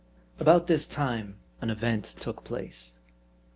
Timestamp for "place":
2.43-2.95